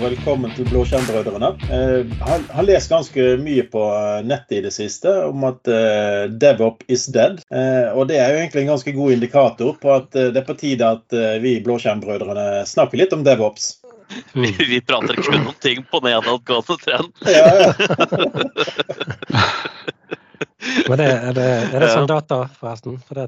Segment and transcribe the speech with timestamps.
[0.00, 1.48] og velkommen til Blåskjermbrødrene.
[1.68, 3.82] Jeg har, har lest ganske mye på
[4.24, 7.42] nettet i det siste om at uh, DevOp is dead.
[7.52, 10.56] Uh, og det er jo egentlig en ganske god indikator på at det er på
[10.60, 11.12] tide at
[11.42, 13.64] vi Blåskjermbrødrene snakker litt om DevOps.
[14.32, 17.12] Vi, vi prater kun om ting på nedadgående trend.
[17.28, 17.68] Ja, ja.
[20.88, 22.98] Men det, er, det, er det sånn data, forresten?
[23.04, 23.26] For det,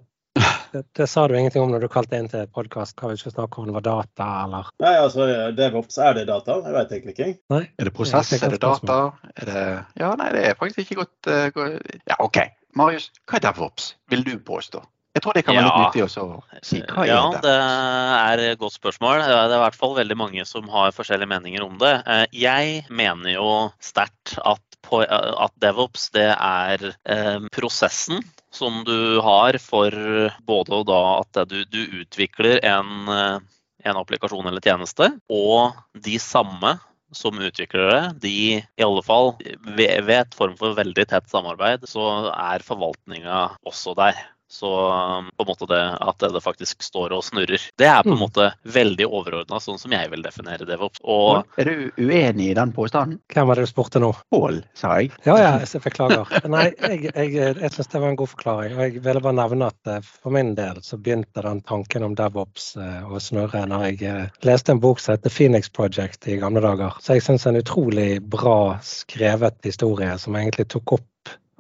[0.72, 2.96] det, det sa du ingenting om når du kalte inn til podkast.
[2.98, 4.70] Kan vi ikke snakke om, det var data, eller?
[4.82, 6.58] Nei, altså, DevOps, er det data?
[6.64, 7.28] Jeg vet egentlig ikke.
[7.52, 7.62] Nei?
[7.78, 8.32] Er det prosess?
[8.38, 8.98] Er det data?
[9.36, 9.66] Er det
[10.00, 11.76] Ja, nei, det er faktisk ikke godt, uh,
[12.08, 12.40] Ja, OK.
[12.78, 14.80] Marius, hva er DevOps, vil du påstå?
[15.12, 15.84] Jeg tror det kan være litt Ja.
[15.84, 16.80] nyttig også å si.
[16.88, 19.20] Hva Ja, er det det er et godt spørsmål.
[19.20, 22.02] Det er i hvert fall veldig mange som har forskjellige meninger om det.
[22.06, 24.60] Eh, Jeg mener jo sterkt at,
[24.92, 29.90] at DevOps det er eh, prosessen som du har for
[30.44, 33.38] både og da at du, du utvikler en, eh,
[33.84, 36.78] en applikasjon eller tjeneste, og de samme
[37.12, 39.34] som utviklere, de i alle fall
[39.76, 44.16] ved, ved et form for veldig tett samarbeid, så er forvaltninga også der.
[44.52, 47.62] Så um, på en måte det at det faktisk står og snurrer.
[47.80, 48.20] Det er på en Mm.
[48.20, 51.00] måte veldig overordna, sånn som jeg vil definere DevOps.
[51.08, 53.16] Og Er du uenig i den påstanden?
[53.32, 54.10] Hvem var det du spurte nå?
[54.30, 55.10] Pål, sa jeg.
[55.24, 56.28] Ja, ja, jeg beklager.
[56.52, 58.74] Nei, jeg, jeg, jeg syns det var en god forklaring.
[58.76, 62.14] Og jeg ville bare nevne at eh, for min del så begynte den tanken om
[62.18, 66.36] DevOps eh, å snurre når jeg eh, leste en bok som heter Phoenix Project i
[66.42, 66.92] gamle dager.
[67.00, 71.08] Så jeg syns en utrolig bra skrevet historie som egentlig tok opp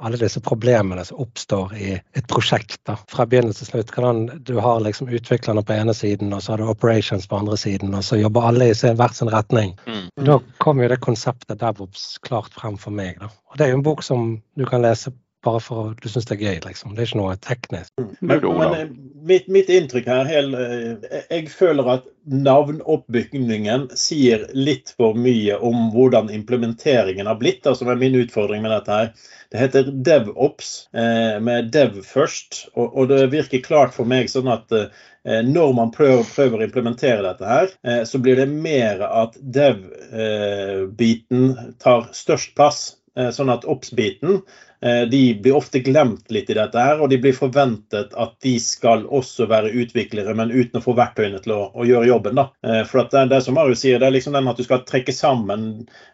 [0.02, 2.80] alle disse problemene som oppstår i et prosjekt.
[2.88, 3.92] da, Fra begynnelse til slutt.
[3.94, 7.56] Hvordan du har liksom utviklerne på ene siden, og så har du operations på andre
[7.56, 9.76] siden, og så jobber alle i sin, hver sin retning.
[9.86, 13.18] mm, Da kom jo det konseptet DevOps klart frem for meg.
[13.20, 13.30] Da.
[13.50, 15.12] Og Det er jo en bok som du kan lese
[15.44, 16.58] bare for at du syns det er gøy.
[16.66, 16.94] liksom.
[16.94, 17.90] Det er ikke noe teknisk.
[18.20, 18.88] Men, men eh,
[19.28, 25.90] mitt, mitt inntrykk her hel, eh, Jeg føler at navnoppbyggingen sier litt for mye om
[25.94, 27.66] hvordan implementeringen har blitt.
[27.66, 29.08] altså er min utfordring med dette her.
[29.50, 32.68] Det heter DevOps, eh, med dev først.
[32.76, 34.68] Og, og det virker klart for meg sånn at
[35.22, 37.68] når man prøver, prøver å implementere dette her,
[38.10, 40.16] så blir det mer at dev-biten
[41.78, 42.98] tar størst plass.
[43.30, 44.42] Sånn at ops-biten
[45.10, 49.04] de blir ofte glemt litt i dette her, og de blir forventet at de skal
[49.06, 52.38] også være utviklere, men uten å få verktøyene til å, å gjøre jobben.
[52.40, 52.48] da.
[52.66, 55.14] Eh, For det, det som Marius sier, det er liksom den at du skal trekke
[55.14, 55.68] sammen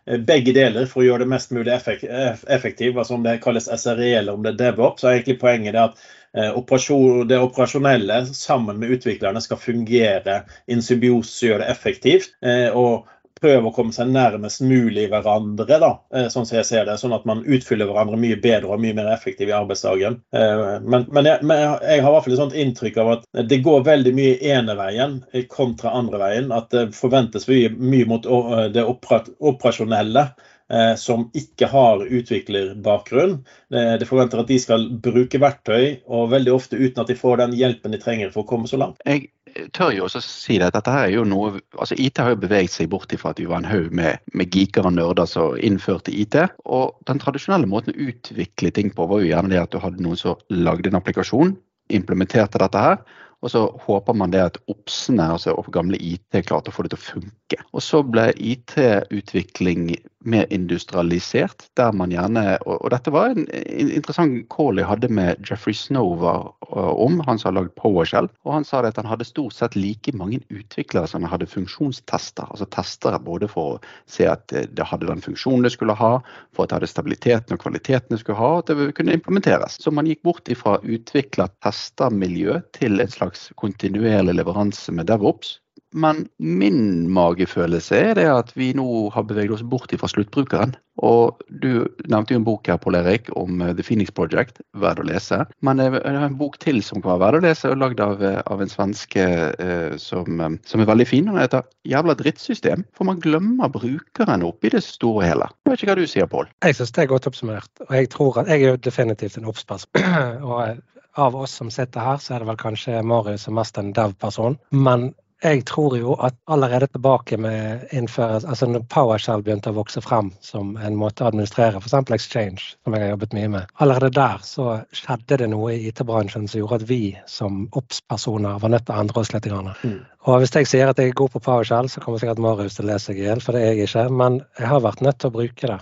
[0.06, 2.96] eh, begge deler for å gjøre det mest mulig effektivt.
[2.96, 5.84] Altså om det kalles SRE eller om det er DevOps, så er egentlig poenget det
[5.86, 12.36] at eh, det operasjonelle sammen med utviklerne skal fungere i en symbiose, gjøre det effektivt.
[12.44, 13.06] eh, og
[13.40, 16.98] prøve å komme seg nærmest mulig hverandre, da, eh, sånn som jeg ser det.
[17.00, 20.20] Sånn at man utfyller hverandre mye bedre og mye mer effektivt i arbeidsdagen.
[20.34, 23.48] Eh, Men, men, jeg, men jeg har i hvert fall et sånt inntrykk av at
[23.50, 26.52] det går veldig mye ene veien eh, kontra andre veien.
[26.54, 28.26] At det forventes mye, mot
[28.74, 30.28] det operasjonelle.
[30.70, 33.38] Eh, Som ikke har utviklerbakgrunn.
[33.72, 37.42] De Det forventer at de skal bruke verktøy, og veldig ofte uten at de får
[37.42, 39.02] den hjelpen de trenger for å komme så langt.
[39.06, 39.28] Jeg
[39.72, 42.40] tør jo også si det at dette her er jo noe altså IT har jo
[42.42, 45.56] beveget seg bort ifra at vi var en haug med, med geeker og nerder som
[45.56, 46.36] innførte IT.
[46.64, 50.04] Og den tradisjonelle måten å utvikle ting på var jo gjerne det at du hadde
[50.04, 51.56] noen som lagde en applikasjon,
[51.94, 53.00] implementerte dette her.
[53.38, 56.98] Og så håper man det at obsene, altså gamle IT, klarte å få det til
[56.98, 57.60] å funke.
[57.70, 59.92] Og så ble IT-utvikling
[60.24, 65.10] mer industrialisert, der man gjerne Og, og dette var en, en interessant call jeg hadde
[65.12, 68.28] med Jeffrey Snover uh, om, han som har lagd PowerShell.
[68.44, 71.50] Og han sa det at han hadde stort sett like mange utviklere som han hadde
[71.50, 72.48] funksjonstester.
[72.50, 73.80] Altså testere både for å
[74.10, 76.12] se at eh, det hadde den funksjonen det skulle ha,
[76.56, 79.78] for at det hadde stabiliteten og kvaliteten det skulle ha, at det kunne implementeres.
[79.82, 85.58] Så man gikk bort ifra utvikla testermiljø til en slags kontinuerlig leveranse med DevOps.
[85.94, 90.74] Men min magefølelse er det at vi nå har beveget oss bort fra sluttbrukeren.
[90.98, 94.58] Og du nevnte jo en bok her, Pål Erik, om eh, The Phoenix Project.
[94.82, 95.44] Verd å lese.
[95.62, 98.24] Men det har en bok til som kan være verd å lese, og lagd av,
[98.24, 101.30] eh, av en svenske eh, som, som er veldig fin.
[101.30, 102.84] Den heter 'Jævla drittsystem'.
[102.98, 105.48] For man glemmer brukeren oppi det store og hele.
[105.64, 106.50] Jeg vet ikke hva du sier, Pål.
[106.66, 107.72] Jeg syns det er godt oppsummert.
[107.88, 110.10] Og jeg tror at jeg er jo definitivt en obs-person.
[110.50, 110.82] og
[111.18, 114.58] av oss som sitter her, så er det vel kanskje Marius som mest en dev-person.
[114.70, 115.12] Men
[115.44, 120.32] jeg tror jo at allerede tilbake med innføres, altså når PowerShell begynte å vokse frem
[120.42, 121.94] som en måte å administrere f.eks.
[122.16, 126.48] Exchange, som jeg har jobbet mye med, allerede der så skjedde det noe i IT-bransjen
[126.50, 129.46] som gjorde at vi som obs-personer var nødt til å endre oss litt.
[129.48, 130.00] Mm.
[130.26, 132.88] Og hvis jeg sier at jeg er god på PowerShell, så kommer sikkert Marius til
[132.88, 134.08] å lese seg i hjel, for det er jeg ikke.
[134.10, 135.78] Men jeg har vært nødt til å bruke det.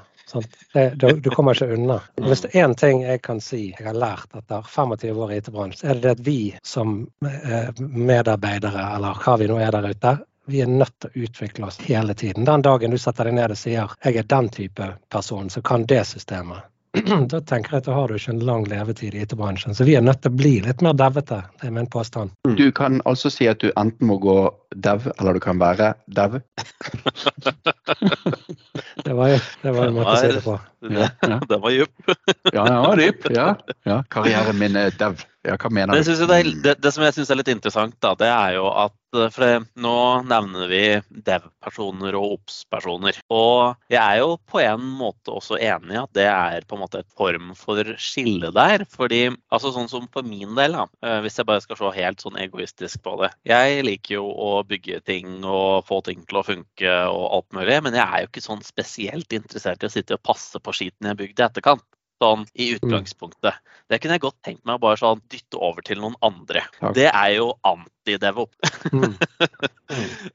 [0.94, 2.00] Du, du kommer ikke unna.
[2.18, 5.32] Og hvis det er én ting jeg kan si jeg har lært etter 25 år
[5.32, 9.60] i IT-bransjen, så er det det at vi som eh, medarbeidere, eller hva vi nå
[9.62, 12.44] er der ute, Vi er nødt til å utvikle oss hele tiden.
[12.46, 15.82] Den dagen du setter deg ned og sier jeg er den type person som kan
[15.90, 16.62] det systemet,
[17.32, 19.74] da tenker jeg at da har du ikke en lang levetid i IT-bransjen.
[19.74, 22.32] Så vi er nødt til å bli litt mer devete, det er min påstand.
[22.56, 24.38] Du kan altså si at du enten må gå
[24.86, 26.40] dev, eller du kan være dev.
[29.06, 30.56] det var det var en måte å si det på.
[30.86, 31.38] Ja, ja.
[31.48, 32.10] Den var dyp.
[32.52, 33.24] ja, den var dyp.
[33.34, 33.46] Ja,
[33.86, 33.96] ja.
[34.10, 35.22] Karrieren min er dev.
[35.46, 36.26] Ja, hva mener det, du?
[36.26, 39.44] Det, det, det, som jeg syns er litt interessant, da, det er jo at for
[39.44, 40.80] det, nå nevner vi
[41.24, 43.20] dev-personer og OBS-personer.
[43.32, 46.82] Og jeg er jo på en måte også enig i at det er på en
[46.82, 48.84] måte et form for skille der.
[48.92, 49.22] Fordi
[49.54, 52.38] altså sånn som for min del, da, eh, hvis jeg bare skal se helt sånn
[52.42, 53.32] egoistisk på det.
[53.48, 57.80] Jeg liker jo å bygge ting og få ting til å funke og alt mulig,
[57.86, 61.08] men jeg er jo ikke sånn spesielt interessert i å sitte og passe på skiten
[61.08, 61.86] jeg bygde i etterkant
[62.22, 62.78] sånn i mm.
[62.78, 63.58] utgangspunktet.
[63.90, 66.64] Det kunne jeg godt tenkt meg å bare sånn dytte over til noen andre.
[66.78, 66.94] Takk.
[66.96, 68.54] Det er jo anti-devop.
[68.92, 69.16] mm.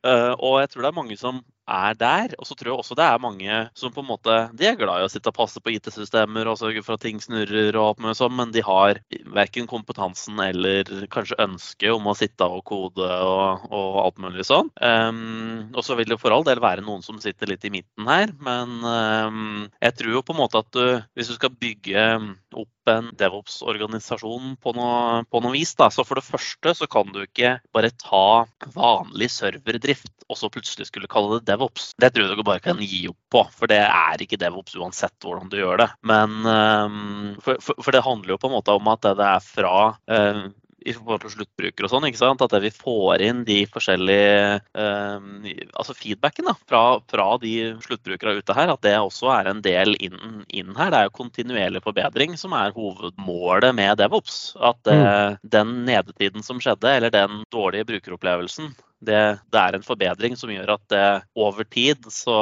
[0.06, 2.36] uh, og jeg tror det er mange som er der.
[2.40, 5.02] Og så tror jeg også det er mange som på en måte De er glad
[5.02, 8.04] i å sitte og passe på IT-systemer og sørge for at ting snurrer og alt
[8.04, 9.02] mulig sånn, men de har
[9.36, 14.72] verken kompetansen eller kanskje ønske om å sitte og kode og, og alt mulig sånn.
[14.82, 18.10] Um, og så vil det for all del være noen som sitter litt i midten
[18.10, 20.86] her, men um, jeg tror jo på en måte at du,
[21.16, 22.06] hvis du skal bygge
[22.52, 25.76] opp en DevOps-organisasjon på, noe, på noe vis.
[25.78, 25.92] Da.
[25.94, 30.88] Så for det første så kan du ikke bare ta vanlig serverdrift og så plutselig
[30.88, 31.92] skulle kalle det DevOps.
[32.00, 35.28] Det tror jeg du bare kan gi opp på, for det er ikke DevOps uansett
[35.28, 35.90] hvordan du gjør det.
[36.08, 39.44] Men um, for, for, for, det handler jo på en måte om at det er
[39.44, 40.46] fra uh,
[40.86, 42.08] i forhold til sluttbruker og sånn.
[42.10, 42.44] ikke sant?
[42.44, 45.30] At vi får inn de forskjellige eh,
[45.78, 49.96] Altså feedbacken da, fra, fra de sluttbrukere ute her, at det også er en del
[50.04, 50.94] inn, inn, her.
[50.94, 54.40] Det er jo kontinuerlig forbedring som er hovedmålet med DevOps.
[54.60, 55.42] At eh, mm.
[55.58, 60.76] den nedetiden som skjedde, eller den dårlige brukeropplevelsen, det, det, er en forbedring som gjør
[60.76, 62.38] at det, over tid så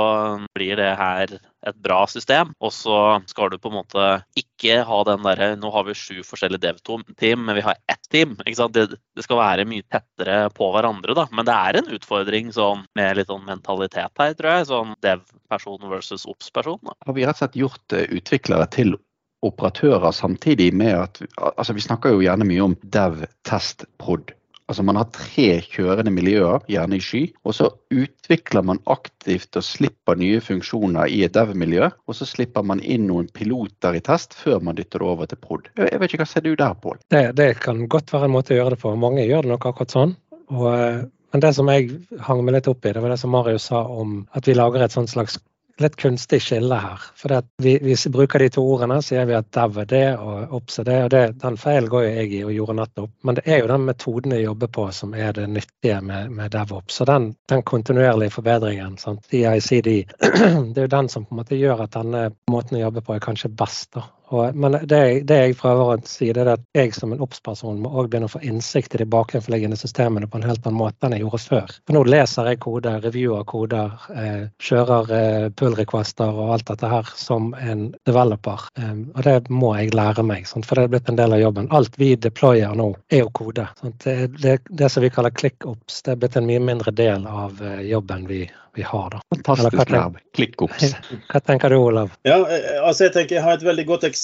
[0.55, 2.53] blir det her et bra system.
[2.63, 4.05] Og så skal du på en måte
[4.39, 8.37] ikke ha den derre Nå har vi sju forskjellige dev-team, men vi har ett team.
[8.45, 11.27] Det, det, skal være mye tettere på hverandre, da.
[11.35, 14.69] Men det er en utfordring sånn, med litt sånn mentalitet her, tror jeg.
[14.71, 16.79] Sånn dev-person versus ops-person.
[17.05, 18.97] Har vi rett og slett gjort eh, utviklere til
[19.45, 21.21] operatører samtidig med at
[21.55, 24.33] altså Vi snakker jo gjerne mye om dev, test, prod.
[24.69, 27.23] Altså Man har tre kjørende miljøer, gjerne i sky.
[27.43, 31.89] Og så utvikler man aktivt og slipper nye funksjoner i et dev-miljø.
[32.05, 35.41] Og så slipper man inn noen piloter i test før man dytter det over til
[35.41, 35.71] prod.
[35.79, 36.99] Jeg vet ikke, Hva ser du der, Pål?
[37.09, 38.93] Det, det, kan godt være en måte å gjøre det på.
[38.99, 40.13] Mange gjør det nok akkurat sånn.
[40.53, 41.01] Og, eh,
[41.33, 43.83] men det som jeg hang meg litt opp i, det var det som Marius sa
[43.89, 45.37] om at vi lager et slags
[45.83, 47.05] litt kunstig skille her.
[47.19, 47.33] For
[47.63, 50.89] vi, vi, bruker de to ordene, sier vi at dev er det og obs er
[50.89, 50.97] det.
[51.03, 53.15] og det, Den feilen går jo jeg i og gjorde nettopp.
[53.23, 56.53] Men det er jo den metoden jeg jobber på som er det nyttige med, med
[56.55, 57.01] DevOps.
[57.01, 59.25] Og den, den kontinuerlige forbedringen, sant?
[59.31, 59.89] DICD,
[60.73, 63.15] det er jo den som på en måte gjør at denne måten å jobbe på
[63.15, 63.91] er kanskje best.
[63.95, 64.07] da.
[64.29, 67.79] Og, men det, det, jeg prøver å si, det er at jeg som en oppsperson
[67.81, 71.07] må også begynne å få innsikt i de bakenforliggende systemene på en helt annen måte
[71.07, 71.73] enn jeg gjorde før.
[71.87, 76.91] For nå leser jeg koder, reviewer koder, eh, kjører eh, pull requester og alt dette
[76.93, 78.69] her som en developer.
[78.77, 80.69] Eh, og det må jeg lære meg, sant?
[80.69, 81.71] for det er blitt en del av jobben.
[81.75, 83.65] Alt vi deployer nå, er jo kode.
[84.05, 87.57] Det, det, det, som vi kaller ClickOps, det er blitt en mye mindre del av
[87.63, 88.43] uh, jobben vi
[88.79, 89.09] vi har.
[89.09, 89.21] Da.
[89.35, 90.17] Fantastisk verb.
[90.35, 90.95] Klikkops.
[91.31, 92.13] Hva tenker du, Olav?
[92.27, 94.18] Ja, eh, altså jeg tenker jeg har et veldig godt eksempel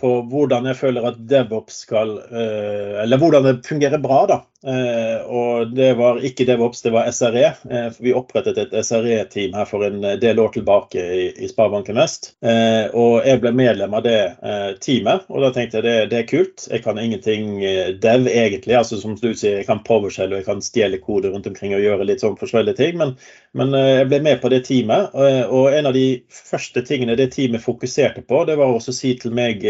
[0.00, 4.42] på hvordan jeg føler at DevOps skal eh, Eller hvordan det fungerer bra, da.
[4.66, 7.52] Eh, og det var ikke DevOps, det var SRE.
[7.70, 11.04] Eh, vi opprettet et SRE-team her for en del år tilbake
[11.36, 12.32] i, Sparebanken Vest.
[12.96, 14.18] Og jeg ble medlem av det
[14.82, 16.66] teamet, og da tenkte jeg det, det er kult.
[16.72, 17.60] Jeg kan ingenting
[18.02, 18.74] dev egentlig.
[18.74, 21.84] altså Som du sier, jeg kan PowerShell og jeg kan stjele kode rundt omkring og
[21.84, 22.98] gjøre litt sånn forskjellige ting.
[22.98, 23.14] Men,
[23.56, 25.14] men jeg ble med på det teamet,
[25.46, 29.05] og en av de første tingene det teamet fokuserte på, det var også å si
[29.20, 29.64] til meg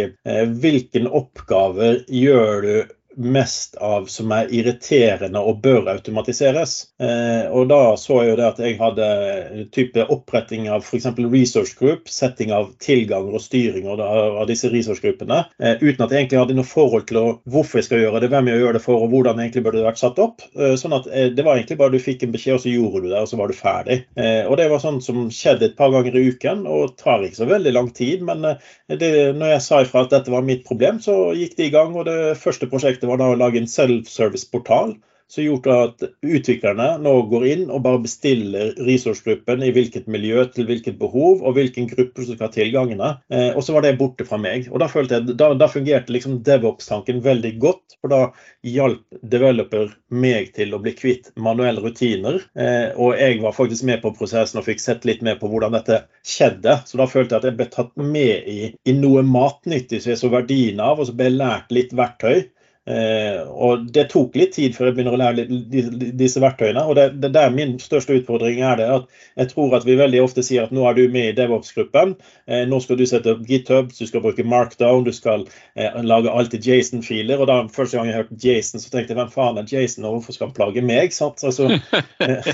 [0.62, 6.76] hvilken oppgave gjør du mest av som er irriterende og bør automatiseres.
[7.00, 11.08] Eh, og da så jeg jo det at jeg hadde type oppretting av f.eks.
[11.32, 16.24] resource group, setting av tilganger og styring av disse resource groupene, eh, uten at jeg
[16.24, 19.02] egentlig hadde noe forhold til hvorfor jeg skal gjøre det, hvem jeg gjør det for,
[19.04, 20.44] og hvordan egentlig burde det vært satt opp.
[20.56, 23.10] Eh, sånn at det var egentlig bare du fikk en beskjed, og så gjorde du
[23.10, 23.98] det, og så var du ferdig.
[24.16, 27.48] Og det var sånn som skjedde et par ganger i uken, og tar ikke så
[27.48, 28.22] veldig lang tid.
[28.26, 28.44] Men
[28.88, 31.94] det, når jeg sa ifra at dette var mitt problem, så gikk det i gang,
[31.96, 34.96] og det første prosjektet var da å lage en self-service-portal
[35.28, 40.68] som gjorde at utviklerne nå går inn og bare bestiller resourcegruppen i hvilket miljø til
[40.68, 43.10] hvilket behov, og hvilken gruppe som skal ha tilgangene.
[43.32, 44.68] Eh, og så var det borte fra meg.
[44.70, 48.20] Og Da jeg, da, da fungerte liksom DevOps-tanken veldig godt, for da
[48.66, 52.38] hjalp developer meg til å bli kvitt manuelle rutiner.
[52.54, 55.74] Eh, og jeg var faktisk med på prosessen og fikk sett litt mer på hvordan
[55.74, 56.80] dette skjedde.
[56.86, 60.22] Så da følte jeg at jeg ble tatt med i, i noe matnyttig som jeg
[60.22, 62.46] så verdien av, og så ble jeg lært litt verktøy.
[62.86, 65.46] Eh, og Det tok litt tid før jeg begynner å lære
[66.14, 66.84] disse verktøyene.
[66.86, 70.20] og det, det der Min største utfordring er det at jeg tror at vi veldig
[70.22, 72.14] ofte sier at nå er du med i DevOps-gruppen.
[72.46, 76.30] Eh, nå skal du sette opp GitHub, du skal bruke Markdown, du skal eh, lage
[76.30, 77.42] alltid Jason-filer.
[77.42, 80.18] og da Første gang jeg hørte Jason, så tenkte jeg hvem faen er Jason, og
[80.18, 81.10] hvorfor skal han plage meg?
[81.26, 81.68] Altså,
[82.22, 82.52] eh,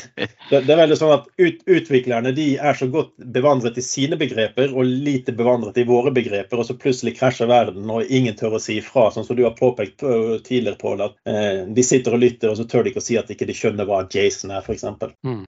[0.48, 4.16] det, det, er veldig sånn at ut, Utviklerne de er så godt bevandret i sine
[4.20, 8.56] begreper og lite bevandret i våre begreper, og så plutselig krasjer verden, og ingen tør
[8.56, 10.02] å si ifra, sånn som du har påpekt
[10.44, 13.18] tidligere på at eh, de sitter og lytter, og så tør de ikke å si
[13.20, 14.86] at ikke de skjønner hva Jason er, f.eks.
[15.26, 15.42] Mm.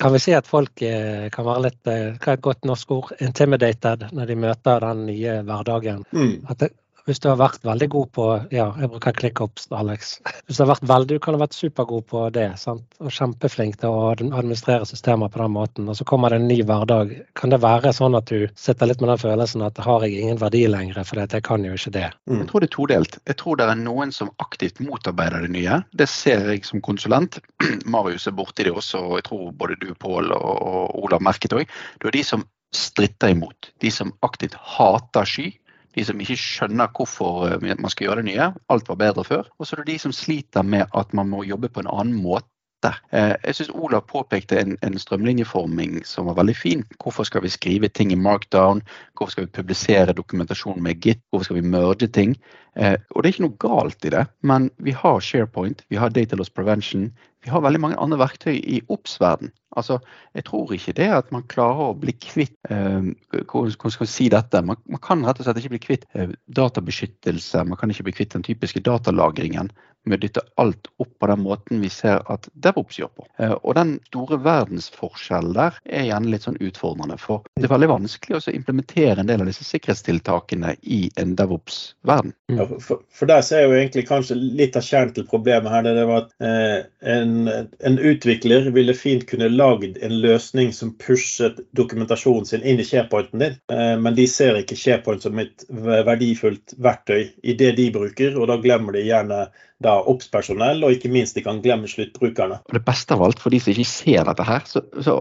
[0.00, 2.94] Kan vi si at folk eh, kan være litt, eh, hva er et godt norsk
[2.96, 6.04] ord, intimidated når de møter den nye hverdagen?
[6.14, 6.34] Mm.
[6.48, 6.72] At det,
[7.04, 10.14] hvis du har vært veldig god på ja, jeg bruker ClickOps, Alex.
[10.46, 12.84] Hvis du har vært veldig, du kan ha vært supergod på det sant?
[13.04, 16.60] og kjempeflink til å administrere systemer på den måten, og så kommer det en ny
[16.64, 17.12] hverdag.
[17.36, 20.40] Kan det være sånn at du sitter litt med den følelsen at har jeg ingen
[20.40, 22.06] verdi lenger, for jeg kan jo ikke det?
[22.30, 22.38] Mm.
[22.40, 23.18] Jeg tror det er todelt.
[23.28, 25.82] Jeg tror det er noen som aktivt motarbeider det nye.
[25.92, 27.40] Det ser jeg som konsulent.
[27.94, 31.68] Marius er borti det også, og jeg tror både du, Pål og Olav merket òg.
[32.00, 33.70] Det er de som stritter imot.
[33.84, 35.52] De som aktivt hater sky
[35.94, 38.50] de som ikke skjønner hvorfor eh, man skal gjøre det nye.
[38.72, 39.52] Alt var bedre før.
[39.58, 42.18] Og så er det de som sliter med at man må jobbe på en annen
[42.22, 42.50] måte.
[42.84, 46.84] Eh, jeg syns Olav påpekte en, en, strømlinjeforming som var veldig fin.
[47.00, 48.82] Hvorfor skal vi skrive ting i markdown?
[49.16, 51.22] Hvorfor skal vi publisere dokumentasjon med Git?
[51.30, 52.36] Hvorfor skal vi merge ting?
[52.76, 56.10] Eh, og det er ikke noe galt i det, men vi har SharePoint, vi har
[56.10, 57.12] Data Loss Prevention,
[57.44, 59.52] vi har veldig mange andre verktøy i oppsverden.
[59.76, 59.98] Altså,
[60.36, 64.28] jeg tror ikke det at man klarer å bli kvitt eh, hvordan skal man si
[64.32, 64.62] dette?
[64.64, 68.16] Man, man, kan rett og slett ikke bli kvitt eh, databeskyttelse, man kan ikke bli
[68.16, 69.72] kvitt den typiske datalagringen
[70.08, 73.26] med å dytte alt opp på den måten vi ser at DevOps gjør på.
[73.38, 77.18] Eh, og den store verdensforskjellen der er gjerne litt sånn utfordrende.
[77.20, 82.34] For det er veldig vanskelig å implementere en del av disse sikkerhetstiltakene i en DevOps-verden.
[82.52, 85.86] Ja, for, for, der ser jeg jo egentlig kanskje litt av kjernen til problemet her.
[85.86, 86.78] Det var at eh,
[87.14, 92.86] en, en utvikler ville fint kunne lagd en løsning som pushet dokumentasjonen sin inn i
[92.86, 97.90] SharePointen din, eh, men de ser ikke SharePoint som et verdifullt verktøy i det de
[97.94, 99.46] bruker, og da glemmer de gjerne
[99.84, 102.60] da oppspersonell, og ikke minst de kan glemme sluttbrukerne.
[102.72, 105.18] Det beste av alt, for de som ikke ser dette her, så, så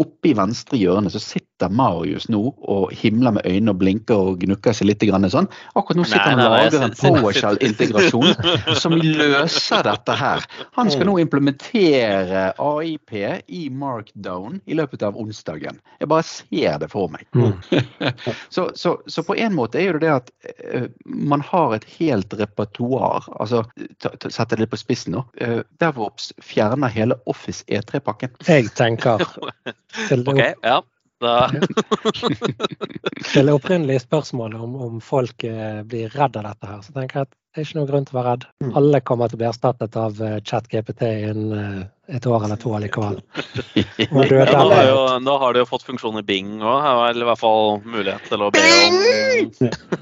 [0.00, 4.42] oppe i venstre hjørne så sitter Marius nå og himler med øynene og blinker og
[4.42, 5.48] gnukker seg litt grann sånn.
[5.78, 10.46] Akkurat nå sitter han og lager en PowerShell-integrasjon som løser dette her.
[10.78, 15.78] Han skal nå implementere AIP i Markdown i løpet av onsdagen.
[15.98, 17.26] Jeg bare ser det for meg.
[17.34, 17.54] Mm.
[18.54, 20.30] så, så, så, på en måte er jo det det at
[20.74, 23.28] uh, man har et helt repertoar.
[23.40, 23.64] altså
[24.28, 25.24] sette det litt på spissen nå.
[25.40, 28.34] Uh, DevOps fjerner hele Office E3-pakken.
[28.48, 29.24] Jeg tenker
[30.08, 30.80] til okay, ja.
[33.32, 37.20] til det opprinnelige spørsmålet om, om folk uh, blir redd av dette her, så tenker
[37.20, 38.48] jeg at det er ikke noen grunn til å være redd.
[38.62, 38.72] Mm.
[38.80, 43.20] Alle kommer til å bli erstattet av uh, ChatGPT innen et år eller to allikevel.
[43.98, 47.28] Ja, nå, har jo, nå har de jo fått funksjon i Bing òg, eller i
[47.28, 48.98] hvert fall mulighet til å be om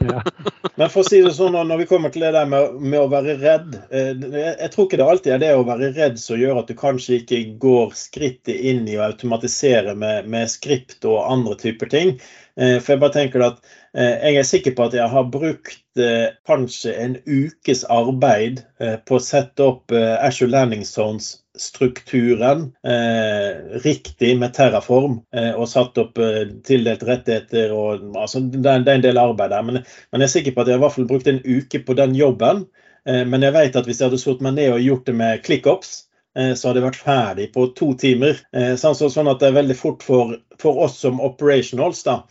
[0.07, 0.21] ja.
[0.79, 3.09] Men for å si det sånn, når vi kommer til det der med, med å
[3.11, 6.61] være redd eh, Jeg tror ikke det alltid er det å være redd som gjør
[6.61, 11.57] at du kanskje ikke går skrittet inn i å automatisere med, med skript og andre
[11.61, 12.17] typer ting.
[12.57, 16.01] Eh, for jeg bare tenker at eh, jeg er sikker på at jeg har brukt
[16.45, 18.61] kanskje en ukes arbeid
[19.09, 25.99] på å sette opp Ashore Landing Zones strukturen eh, riktig med Terraform eh, og satt
[26.01, 27.73] opp eh, tildelt rettigheter.
[27.73, 29.63] og altså, det, er, det, er, en del arbeid der.
[29.67, 31.97] Men, men, jeg er sikker på at jeg i hvert fall brukte en uke på
[31.99, 32.67] den jobben.
[33.09, 35.45] Eh, men jeg vet at hvis jeg hadde satt meg ned og gjort det med
[35.47, 36.06] ClickOps, eh,
[36.37, 38.41] så hadde jeg vært ferdig på to timer.
[38.53, 42.03] Eh, sånn, at det er veldig fort for, for oss som operationals.
[42.07, 42.23] da,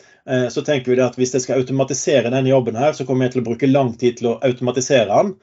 [0.50, 3.44] så tenker vi at Hvis jeg skal automatisere denne jobben, her, så kommer jeg til
[3.44, 5.36] å bruke lang tid til å automatisere den.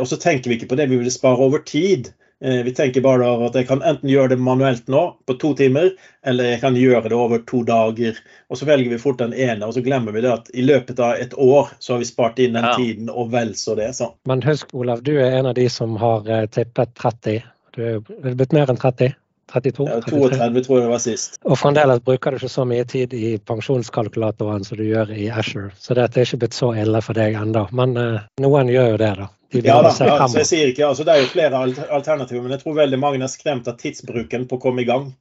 [0.00, 2.08] Og så tenker vi ikke på det vi vil spare over tid.
[2.44, 5.94] Eh, vi tenker bare at jeg kan enten gjøre det manuelt nå på to timer,
[6.26, 8.18] eller jeg kan gjøre det over to dager.
[8.50, 11.00] Og Så velger vi fort den ene, og så glemmer vi det at i løpet
[11.00, 12.74] av et år så har vi spart inn den ja.
[12.76, 13.94] tiden og vel så det.
[13.96, 14.12] Så.
[14.28, 17.53] Men husk Olav, du er en av de som har eh, tippet 30.
[17.74, 19.14] Du er blitt mer enn 30?
[19.52, 19.86] 32?
[19.88, 21.38] Ja, 32 tror jeg det var sist.
[21.44, 25.70] Og fremdeles bruker du ikke så mye tid i pensjonskalkulatoren som du gjør i Asher.
[25.78, 27.66] Så det er ikke blitt så ille for deg ennå.
[27.76, 29.30] Men eh, noen gjør jo det, da.
[29.54, 31.60] De Ja da, ja, så jeg sier ikke, altså Det er jo flere
[31.94, 35.12] alternativer, men jeg tror veldig mange er skremt av tidsbruken på å komme i gang.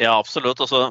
[0.00, 0.62] Ja, absolutt.
[0.64, 0.88] Og så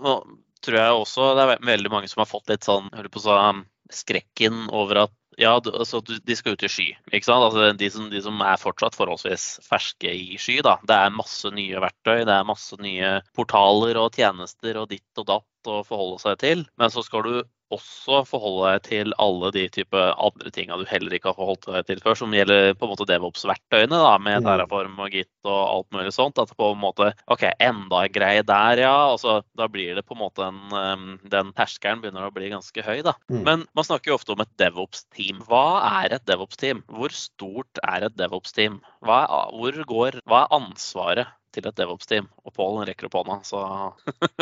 [0.66, 3.66] tror jeg også det er veldig mange som har fått litt sånn hører på sånn
[3.94, 6.88] skrekken over at ja, altså, de skal ut i sky.
[7.12, 7.44] ikke sant?
[7.44, 10.62] Altså, de, som, de som er fortsatt forholdsvis ferske i sky.
[10.66, 10.78] da.
[10.88, 15.30] Det er masse nye verktøy, det er masse nye portaler og tjenester og ditt og
[15.34, 16.66] datt å forholde seg til.
[16.80, 17.36] Men så skal du
[17.74, 21.88] også forholde deg til alle de type andre tinga du heller ikke har forholdt deg
[21.90, 24.46] til før, som gjelder på en måte DevOps-verktøyene, da, med Mm.
[24.46, 26.38] Terraform og Git og alt mulig sånt.
[26.42, 28.96] At på en måte OK, enda en greie der, ja.
[29.12, 33.02] Altså, da blir det på en måte en Den terskelen begynner å bli ganske høy,
[33.06, 33.16] da.
[33.32, 33.44] Mm.
[33.44, 35.42] Men man snakker jo ofte om et DevOps-team.
[35.48, 36.84] Hva er et DevOps-team?
[36.92, 38.82] Hvor stort er et DevOps-team?
[39.06, 41.28] Hva, hva er ansvaret
[41.64, 42.28] til et DevOps-team?
[42.46, 43.62] Og Pål rekker opp hånda, så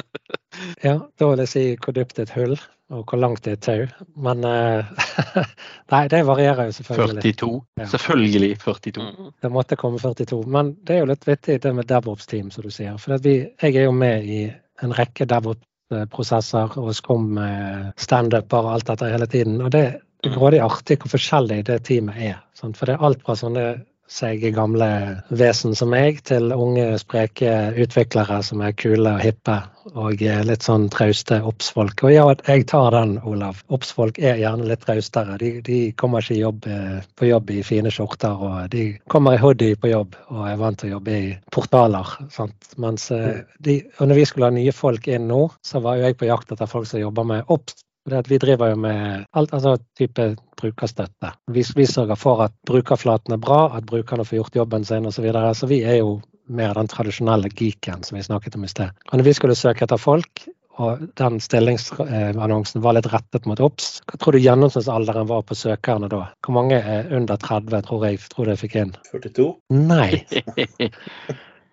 [0.85, 2.53] Ja, da vil jeg si hvor dypt et hull,
[2.93, 4.07] og hvor langt det er et tau.
[4.25, 4.91] Men eh,
[5.93, 7.23] Nei, det varierer jo selvfølgelig.
[7.25, 7.51] 42.
[7.81, 7.89] Ja.
[7.95, 8.93] Selvfølgelig 42.
[9.01, 9.31] mm.
[9.41, 10.43] Det måtte komme 42.
[10.53, 12.97] Men det er jo litt vittig det med DevOps-team, som du sier.
[13.01, 14.43] For at vi, jeg er jo med i
[14.83, 19.61] en rekke DevOps-prosesser og Scrum eh, standuper og alt dette hele tiden.
[19.63, 22.37] Og det er grådig artig hvor forskjellig det teamet er.
[22.57, 22.77] Sant?
[22.79, 23.67] For det er alt fra sånne
[24.13, 24.87] seige gamle
[25.33, 29.57] vesen som meg, til unge, spreke utviklere som er kule og hippe
[29.99, 32.05] og litt sånn trauste obsfolk.
[32.05, 33.59] Og ja, jeg tar den, Olav.
[33.73, 35.37] Obsfolk er gjerne litt traustere.
[35.41, 39.41] De, de kommer ikke jobb, eh, på jobb i fine skjorter, og de kommer i
[39.41, 42.15] hoodie på jobb og er vant til å jobbe i portaler.
[42.33, 42.73] Sant?
[42.81, 46.07] Mens eh, de, og når vi skulle ha nye folk inn nå, så var jo
[46.07, 47.83] jeg på jakt etter folk som jobber med obs.
[48.09, 51.31] Det at vi driver jo med alt, altså type brukerstøtte.
[51.55, 55.15] Vi, vi sørger for at brukerflaten er bra, at brukerne får gjort jobben sin osv.
[55.15, 55.53] Så, videre.
[55.55, 56.17] så vi er jo
[56.51, 58.91] mer den tradisjonelle geeken som vi snakket om i sted.
[59.11, 60.43] Og når vi skulle søke etter folk,
[60.81, 66.09] og den stillingsannonsen var litt rettet mot OBS, hva tror du gjennomsnittsalderen var på søkerne
[66.09, 66.25] da?
[66.43, 68.93] Hvor mange er under 30, tror jeg, tror jeg fikk inn?
[69.13, 69.49] 42.
[69.77, 70.23] Nei.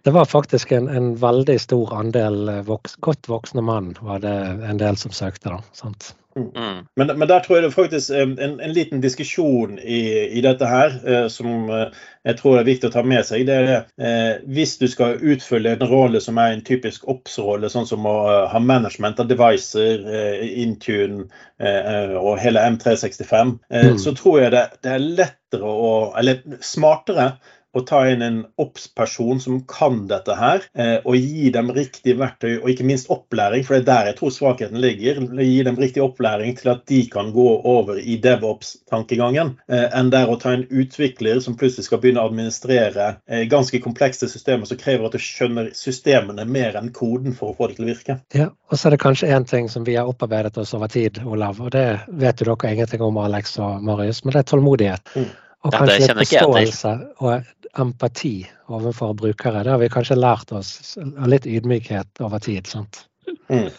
[0.01, 4.33] Det var faktisk en, en veldig stor andel eh, voks, godt voksne mann var det
[4.65, 5.53] en del som søkte.
[5.53, 6.15] da, sant?
[6.37, 6.87] Mm.
[6.97, 10.69] Men, men der tror jeg det faktisk er en, en liten diskusjon i, i dette
[10.69, 11.97] her eh, som eh,
[12.29, 13.47] jeg tror er viktig å ta med seg.
[13.49, 17.89] Det er eh, Hvis du skal utfylle en rolle som er en typisk OPS-rolle, sånn
[17.89, 19.75] som å eh, ha management av devices,
[20.07, 21.27] eh, Intune
[21.61, 23.99] og hele M365, eh, Mm.
[23.99, 27.33] så tror jeg det, det er lettere å Eller smartere
[27.77, 32.59] å ta inn en OPS-person som kan dette her, eh, og gi dem riktig verktøy
[32.59, 35.21] og ikke minst opplæring, for det er der jeg tror svakheten ligger.
[35.39, 40.31] Gi dem riktig opplæring til at de kan gå over i DevOps-tankegangen, eh, enn der
[40.31, 44.81] å ta en utvikler som plutselig skal begynne å administrere eh, ganske komplekse systemer som
[44.81, 48.19] krever at du skjønner systemene mer enn koden for å få det til å virke.
[48.35, 51.23] Ja, Og så er det kanskje én ting som vi har opparbeidet oss over tid,
[51.27, 51.61] Olav.
[51.63, 55.15] Og det vet jo dere ingenting om, Alex og Marius, men det er tålmodighet.
[55.15, 55.31] Mm.
[55.61, 59.63] Og kanskje litt forståelse og empati overfor brukere.
[59.65, 60.97] Det har vi kanskje lært oss.
[61.01, 62.67] Og litt ydmykhet over tid.
[62.67, 63.07] sant?
[63.51, 63.71] Mm.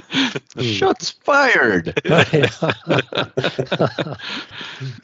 [0.55, 0.63] Mm.
[0.63, 1.91] Shots fired!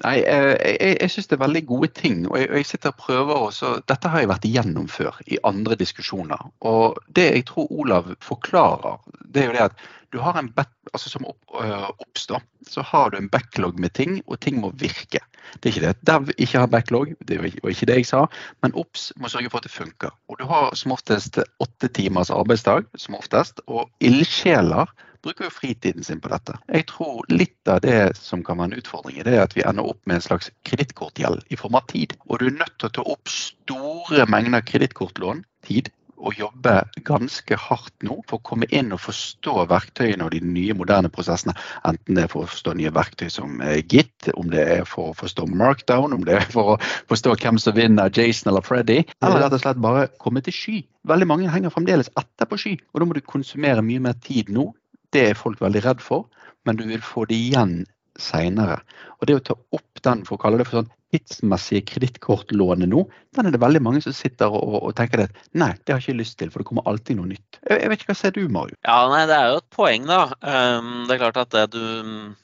[0.03, 2.25] Nei, eh, jeg, jeg syns det er veldig gode ting.
[2.29, 5.77] Og jeg, jeg sitter og prøver også Dette har jeg vært igjennom før i andre
[5.79, 6.49] diskusjoner.
[6.67, 10.71] Og det jeg tror Olav forklarer, det er jo det at du har en back,
[10.93, 14.71] altså som opp, øh, oppstår, så har du en backlog med ting, og ting må
[14.79, 15.19] virke.
[15.57, 18.25] Det er ikke det at Dev ikke har backlog, det var ikke, det jeg sa,
[18.63, 20.13] men OBS må sørge for at det funker.
[20.29, 24.91] Og du har som oftest åtte timers arbeidsdag, som oftest, og ildsjeler
[25.25, 26.55] bruker jo fritiden sin på dette.
[26.71, 29.89] Jeg tror litt av det som kan være en utfordring, det er at vi ender
[29.89, 32.15] opp med en slags kredittkortgjeld i form av tid.
[32.29, 36.73] Og du er nødt til å ta opp store mengder kredittkortlån, tid, og jobbe
[37.07, 41.55] ganske hardt nå for å komme inn og forstå verktøyene og de nye, moderne prosessene.
[41.87, 45.11] Enten det er for å forstå nye verktøy som eh, Git, om det er for
[45.11, 49.03] å forstå Markdown, om det er for å forstå hvem som vinner, Jason eller Freddy,
[49.21, 50.79] eller rett og slett bare komme til sky.
[51.07, 54.51] Veldig mange henger fremdeles etter på sky, og da må du konsumere mye mer tid
[54.53, 54.71] nå.
[55.13, 56.27] Det er folk veldig redd for,
[56.67, 57.85] men du vil få det igjen
[58.21, 58.79] seinere.
[59.17, 63.05] Og det å ta opp den, for å kalle det for sånn tidsmessige kredittkortlånet nå,
[63.37, 66.11] den er det veldig mange som sitter og, og tenker at nei, det har jeg
[66.11, 67.59] ikke lyst til, for det kommer alltid noe nytt.
[67.61, 68.77] Jeg, jeg vet ikke hva ser du, Mario?
[68.87, 70.21] Ja, nei, Det er jo et poeng, da.
[70.41, 71.85] Um, det er klart at det du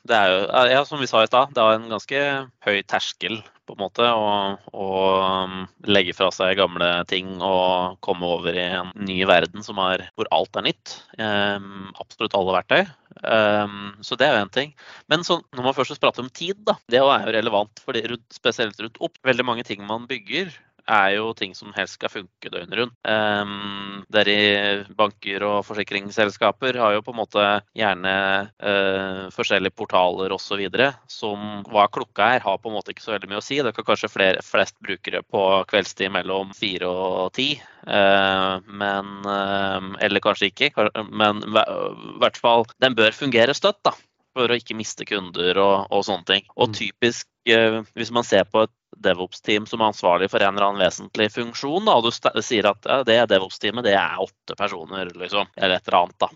[0.07, 0.39] Det er jo,
[0.71, 2.23] ja, som vi sa i stad, det er en ganske
[2.67, 4.31] høy terskel på en måte å,
[4.75, 4.88] å
[5.45, 10.09] um, legge fra seg gamle ting og komme over i en ny verden som er,
[10.17, 10.97] hvor alt er nytt.
[11.15, 12.83] Um, absolutt alle verktøy.
[13.21, 14.73] Um, så det er jo én ting.
[15.12, 18.36] Men så, når man først prater om tid, da, det er jo relevant, fordi, rundt-
[18.36, 19.19] spesielt rundt opp.
[19.28, 20.54] Veldig mange ting man bygger,
[20.89, 22.96] er jo ting som helst skal funke døgnet rundt.
[23.08, 27.46] Um, dere i banker og forsikringsselskaper har jo på en måte
[27.78, 28.13] gjerne
[28.52, 30.63] uh, forskjellige portaler osv.
[31.12, 33.62] som hva klokka er, har på en måte ikke så veldig mye å si.
[33.63, 37.54] Det kan kanskje flere, flest brukere på kveldstid mellom fire og ti.
[37.88, 40.74] Uh, men uh, Eller kanskje ikke.
[41.12, 43.84] Men i hvert fall, den bør fungere støtt.
[43.84, 43.96] da
[44.34, 46.48] for å ikke miste kunder og, og sånne ting.
[46.58, 46.78] Og mm.
[46.80, 50.84] typisk, eh, hvis man ser på et DevOps-team som er ansvarlig for en eller annen
[50.84, 55.49] vesentlig funksjon, da, og du sier at ja, det DevOps-teamet det er åtte personer, liksom,
[55.58, 56.29] eller et eller annet, da.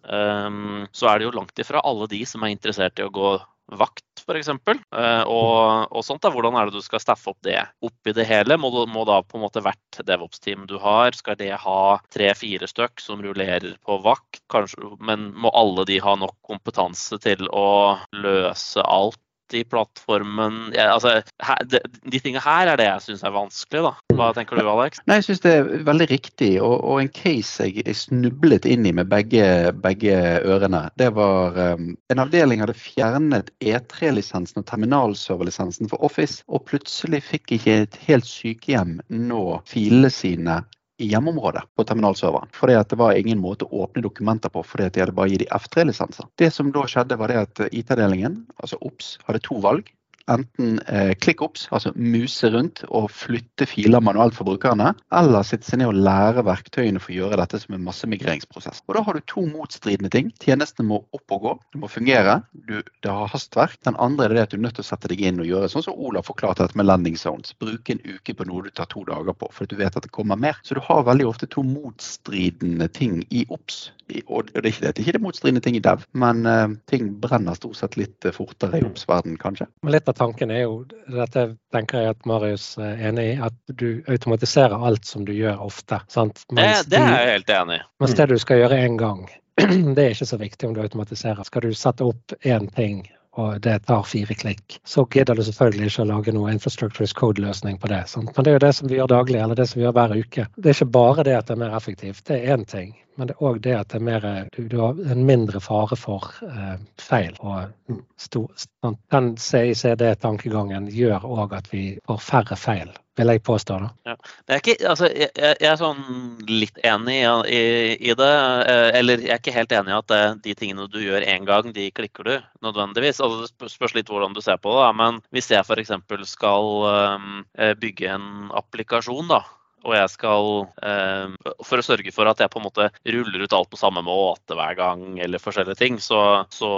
[0.48, 3.38] Um, så er det jo langt ifra alle de som er interessert i å gå
[3.76, 4.50] vakt, f.eks.
[4.50, 6.22] Uh, og, og sånt.
[6.24, 8.58] da, Hvordan er det du skal staffe opp det oppi det hele?
[8.60, 11.82] Må, må da på en måte hvert DevOps-team du har, skal det ha
[12.14, 14.42] tre-fire stykk som rullerer på vakt?
[14.52, 19.20] Kanskje, men må alle de ha nok kompetanse til å løse alt
[19.56, 21.82] i plattformen ja, altså, her, de,
[22.12, 23.84] de tingene her er det jeg syns er vanskelig.
[23.86, 23.94] da.
[24.18, 25.02] Hva tenker du, Alex?
[25.08, 26.52] Nei, Jeg syns det er veldig riktig.
[26.64, 31.58] Og, og en case jeg, jeg, snublet inn i med begge, begge ørene, det var
[31.78, 38.00] um, en avdeling hadde fjernet E3-lisensen og terminalserverlisensen for Office, og plutselig fikk ikke et
[38.08, 40.62] helt sykehjem nå filene sine
[40.98, 42.50] i hjemmeområdet på terminalserveren.
[42.56, 45.34] Fordi at det var ingen måte å åpne dokumenter på fordi at de hadde bare
[45.34, 46.30] gitt de F3-lisenser.
[46.42, 49.92] Det som da skjedde, var det at IT-avdelingen, altså OBS, hadde to valg
[50.32, 55.82] enten eh, ClickOps, altså muse rundt og flytte filer manuelt for brukerne, eller sitte seg
[55.82, 58.84] ned og lære verktøyene for å gjøre dette som en massemigreringsprosess.
[58.88, 60.32] Og Da har du to motstridende ting.
[60.44, 62.40] Tjenestene må opp og gå, det må fungere.
[62.68, 63.78] Du, det har hastverk.
[63.88, 65.72] Den andre er det at du er nødt til å sette deg inn og gjøre
[65.72, 67.56] sånn som Olav forklarte dette med landing zones.
[67.62, 70.14] Bruke en uke på noe du tar to dager på, for du vet at det
[70.16, 70.60] kommer mer.
[70.64, 73.92] Så du har veldig ofte to motstridende ting i OBS.
[74.28, 76.72] Og det er ikke det, det er ikke det motstridende ting i dev, men uh,
[76.88, 79.68] ting brenner stort sett litt fortere i OBS-verden, kanskje.
[79.88, 80.78] Litt av tanken er jo,
[81.14, 85.62] dette tenker jeg at Marius er enig i, at du automatiserer alt som du gjør
[85.68, 86.02] ofte.
[86.12, 86.44] Sant?
[86.50, 87.86] Det, det er jeg helt enig i.
[88.04, 89.28] Mens det du skal gjøre én gang,
[89.96, 91.44] det er ikke så viktig om du automatiserer.
[91.48, 93.06] Skal du sette opp én ting
[93.38, 97.14] og det tar fire klikk, så gidder du selvfølgelig ikke å lage noe infrastructure as
[97.18, 98.04] code-løsning på det.
[98.10, 98.32] Sant?
[98.36, 100.16] Men det er jo det som vi gjør daglig, eller det som vi gjør hver
[100.18, 100.48] uke.
[100.58, 102.96] Det er ikke bare det at det er mer effektivt, det er én ting.
[103.18, 105.98] Men det er òg det at det er mer, du, du, har en mindre fare
[105.98, 107.38] for eh, feil.
[107.42, 108.68] Og stor,
[109.14, 113.80] den CICD-tankegangen gjør òg at vi får færre feil, vil jeg påstå.
[113.82, 113.90] da.
[114.06, 114.16] Ja.
[114.48, 116.04] Jeg, er ikke, altså, jeg, jeg, er sånn
[116.50, 117.62] litt enig i,
[117.98, 118.32] i, det.
[118.72, 121.48] Eh, eller jeg er ikke helt enig i at eh, de tingene du gjør én
[121.50, 123.22] gang, de klikker du nødvendigvis.
[123.24, 124.88] Altså, det spørs litt hvordan du ser på det.
[125.02, 125.94] Men hvis jeg f.eks.
[126.30, 127.44] skal um,
[127.82, 129.44] bygge en applikasjon, da
[129.88, 130.50] og jeg skal
[130.84, 134.04] eh, For å sørge for at jeg på en måte ruller ut alt på samme
[134.06, 136.72] måte hver gang, eller forskjellige ting, så, så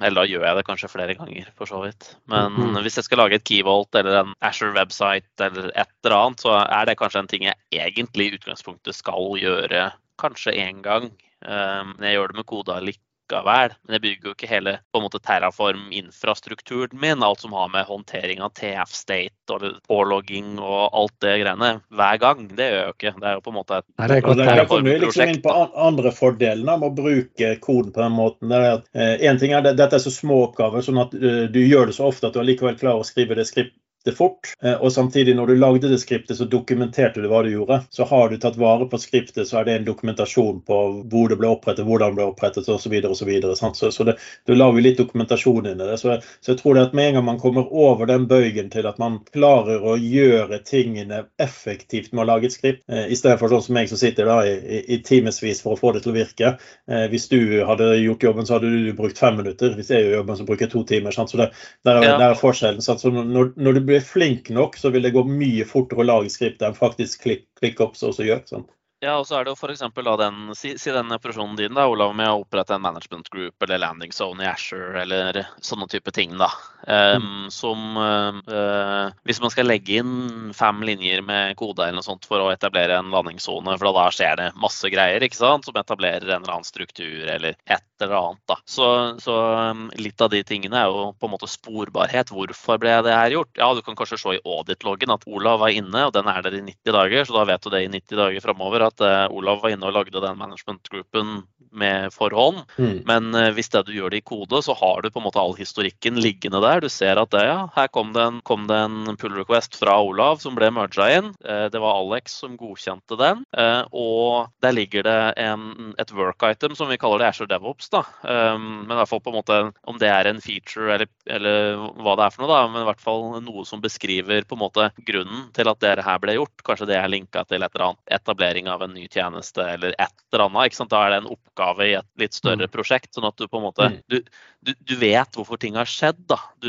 [0.00, 2.14] Eller da gjør jeg det kanskje flere ganger, for så vidt.
[2.30, 2.82] Men mm -hmm.
[2.82, 6.52] hvis jeg skal lage et Keyvolt eller en Asher website eller et eller annet, så
[6.60, 11.10] er det kanskje en ting jeg egentlig i utgangspunktet skal gjøre kanskje én gang.
[11.40, 13.00] Um, jeg gjør det med koda litt
[13.30, 13.74] likevel.
[13.86, 17.86] Men jeg bygger jo ikke hele på en måte Terraform-infrastrukturen min, alt som har med
[17.86, 22.48] håndtering av TF-state og pålogging og alt det greiene, hver gang.
[22.48, 23.14] Det gjør jeg jo ikke.
[23.20, 25.04] Det er jo på en måte et Terraform-prosjekt.
[25.06, 25.56] Liksom inn på
[25.88, 28.50] andre fordelene med å bruke koden på den måten.
[28.50, 31.14] Det er at, eh, en ting er at Dette er så små oppgaver, sånn at
[31.14, 34.12] uh, du gjør det så ofte at du allikevel klarer å skrive det skript det
[34.12, 34.54] fort.
[34.62, 37.82] Eh, og samtidig, når du lagde det skriptet, så dokumenterte du hva du gjorde.
[37.92, 40.78] Så har du tatt vare på skriptet, så er det en dokumentasjon på
[41.10, 42.78] hvor det ble opprettet, hvordan det ble opprettet osv.
[42.80, 42.88] Så,
[43.28, 44.16] videre, og så, så, så det,
[44.48, 45.98] du lager litt dokumentasjon inn i det.
[46.00, 48.88] Så, så, jeg tror det at med en gang man kommer over den bøygen til
[48.88, 53.66] at man klarer å gjøre tingene effektivt med å lage et skript, eh, istedenfor sånn
[53.68, 56.16] som jeg som sitter da i, i, i timevis for å få det til å
[56.16, 56.54] virke.
[56.88, 59.76] Eh, hvis du hadde gjort jobben, så hadde du brukt fem minutter.
[59.76, 61.14] Hvis jeg gjør jobben, så bruker jeg to timer.
[61.14, 61.32] Sant?
[61.32, 61.50] Så det,
[61.84, 62.16] der, er, ja.
[62.16, 62.80] der er forskjellen.
[62.84, 63.04] Sant?
[63.04, 66.32] Så når, når du blir flink nok, så vil det gå mye fortere å lage
[66.32, 68.44] skript enn faktisk ClickOps også gjør.
[68.50, 68.68] Sånn.
[69.00, 69.80] Ja, og så er det jo f.eks.
[70.20, 73.80] den, si, si den operasjonen din, da, Olav, med å opprette en management group eller
[73.80, 76.34] landing zone i Asher eller sånne type ting.
[76.36, 76.50] da.
[76.84, 77.46] Um, mm.
[77.52, 82.40] Som uh, Hvis man skal legge inn fem linjer med kode eller noe sånt for
[82.44, 86.42] å etablere en landingssone, for da skjer det masse greier ikke sant, som etablerer en
[86.42, 88.44] eller annen struktur eller et eller annet.
[88.52, 88.58] da.
[88.68, 88.86] Så,
[89.24, 89.38] så
[89.72, 92.34] um, litt av de tingene er jo på en måte sporbarhet.
[92.36, 93.52] Hvorfor ble det her gjort?
[93.56, 96.60] Ja, Du kan kanskje se i audit-loggen at Olav var inne, og den er der
[96.60, 99.62] i 90 dager, så da vet du det i 90 dager framover at uh, Olav
[99.64, 102.64] var inne og lagde den management-groupen med forhånd.
[102.82, 103.02] Mm.
[103.06, 105.38] Men eh, hvis det du gjør det i kode, så har du på en måte
[105.38, 106.80] all historikken liggende der.
[106.82, 109.94] Du ser at det, ja, her kom det en, kom det en pull request fra
[110.02, 111.28] Olav som ble merga inn.
[111.46, 113.44] Eh, Det var Alex som godkjente den.
[113.56, 117.88] eh, Og der ligger det en, et work item som vi kaller det Azure DevOps.
[117.94, 118.02] da.
[118.26, 121.78] Um, Men i hvert fall på en måte om det er en feature eller, eller
[122.02, 122.66] hva det er for noe, da.
[122.66, 126.18] Men i hvert fall noe som beskriver på en måte grunnen til at det her
[126.18, 126.66] ble gjort.
[126.66, 130.14] Kanskje det er linka til et eller annet etablering av en ny tjeneste eller et
[130.32, 130.70] eller annet.
[130.70, 130.90] ikke sant?
[130.92, 133.12] Da er det en oppgave i et litt større prosjekt.
[133.14, 133.96] sånn at du på en måte Mm.
[134.08, 134.20] du,
[134.62, 136.20] du, du vet hvorfor ting har skjedd.
[136.28, 136.36] da.
[136.60, 136.68] Du,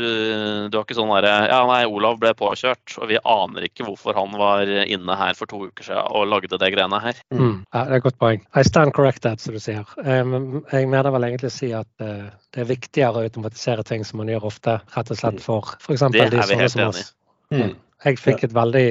[0.68, 4.14] du har ikke sånn derre Ja, nei, Olav ble påkjørt, og vi aner ikke hvorfor
[4.16, 7.14] han var inne her for to uker siden og lagde det greiene her.
[7.32, 7.64] Mm.
[7.72, 8.42] Ja, det er et godt poeng.
[8.56, 9.84] I stand corrected, som du sier.
[10.04, 14.04] Um, jeg mener vel egentlig å si at eh, det er viktigere å automatisere ting
[14.04, 16.06] som man gjør ofte, rett og slett for f.eks.
[16.12, 17.14] Det er de vi sånne helt som enig oss.
[17.52, 17.74] Mm.
[18.02, 18.86] Jeg fikk et veldig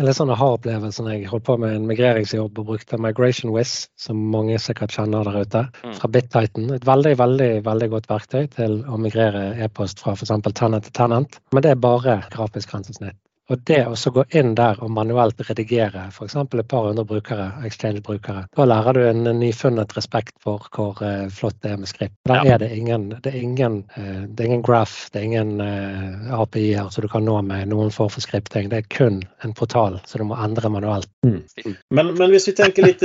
[0.00, 4.22] eller sånn aha-opplevelse når jeg holdt på med en migreringsjobb og brukte Migration Wiz, som
[4.32, 5.94] mange sikkert kjenner der ute, Mm.
[5.98, 6.70] fra BitTitan.
[6.74, 10.32] Et veldig, veldig veldig godt verktøy til å migrere e-post fra f.eks.
[10.54, 11.40] tenant til tenant.
[11.52, 13.16] Men det er bare grafisk grensesnitt.
[13.52, 16.36] Og det å gå inn der og manuelt redigere f.eks.
[16.40, 21.58] et par hundre brukere, Exchange-brukere, da lærer du en nyfunnet respekt for hvor eh, flott
[21.60, 22.16] det er med skript.
[22.24, 22.54] Der Ja.
[22.54, 26.32] er det ingen, det er ingen, eh, det er ingen graph, det er ingen eh,
[26.32, 28.70] API-er som du kan nå med noen form for skripting.
[28.72, 31.10] Det er kun en portal som du må endre manuelt.
[31.24, 33.04] Men, men hvis vi tenker litt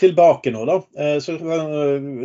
[0.00, 0.76] tilbake nå, da.
[1.22, 1.34] Så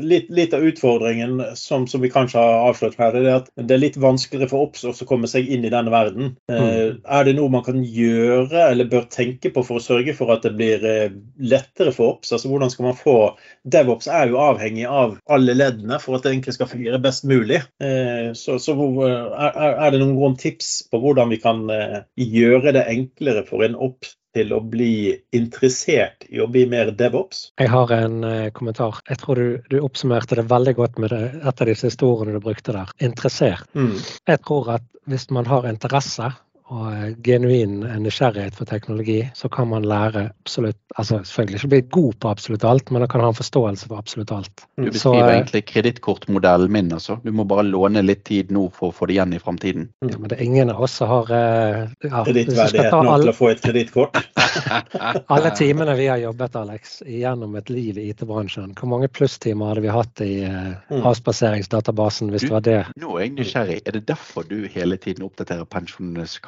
[0.02, 3.78] litt, litt av utfordringen som, som vi kanskje har avslørt her, det er at det
[3.78, 6.36] er litt vanskeligere for Ops å komme seg inn i denne verden.
[6.50, 7.02] Mm.
[7.06, 10.46] Er det noe man kan gjøre eller bør tenke på for å sørge for at
[10.48, 12.32] det blir eh, lettere for Ops?
[12.36, 13.18] Altså hvordan skal man få
[13.68, 17.62] DevOps er jo avhengig av alle leddene for at det egentlig skal fungere best mulig.
[17.84, 22.74] Eh, Så, så er, er- det noen gode tips på hvordan vi kan eh, gjøre
[22.76, 27.48] det enklere for en Ops til å bli interessert i å bli mer DevOps?
[27.58, 29.00] Jeg har en eh, kommentar.
[29.10, 32.44] Jeg tror du, du oppsummerte det veldig godt med det, et av disse historiene du
[32.44, 32.92] brukte der.
[33.02, 33.66] Interessert.
[33.74, 33.96] Mm.
[34.30, 36.30] Jeg tror at hvis man har interesse
[36.74, 42.14] og genuin nysgjerrighet for teknologi, så kan man lære absolutt altså Selvfølgelig ikke bli god
[42.22, 44.64] på absolutt alt, men man kan ha en forståelse for absolutt alt.
[44.78, 46.92] Du beskriver Så, eh, egentlig kredittkortmodellen min.
[46.94, 47.20] altså.
[47.24, 49.90] Du må bare låne litt tid nå for å få det igjen i framtiden.
[50.02, 53.36] Ja, men det er ingen av oss som har eh, ja, Kredittverdighet nok til å
[53.38, 54.18] få et kredittkort?
[55.38, 59.86] alle timene vi har jobbet Alex, gjennom et liv i IT-bransjen, hvor mange plusstimer hadde
[59.86, 60.34] vi hatt i
[60.90, 61.02] Mm.
[61.06, 62.78] avspaseringsdatabasen hvis det var det?
[63.02, 63.82] Nå er jeg nysgjerrig.
[63.86, 65.66] Er det derfor du hele tiden oppdaterer